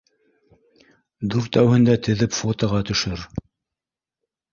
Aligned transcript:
—Дүртәүһен 1.33 1.85
дә 1.89 1.97
теҙеп 2.07 2.33
фотоға 2.37 2.81
төшөр. 2.91 3.27